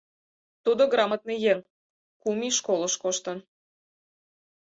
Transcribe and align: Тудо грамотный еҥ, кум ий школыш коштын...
Тудо 0.63 0.83
грамотный 0.93 1.39
еҥ, 1.51 1.59
кум 2.21 2.39
ий 2.47 2.53
школыш 2.57 2.93
коштын... 3.03 3.37